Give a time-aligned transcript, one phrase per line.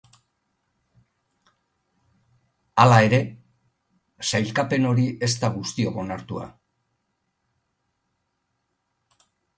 [2.83, 3.19] Hala ere,
[4.31, 6.49] sailkapen hori ez da guztiok onartua.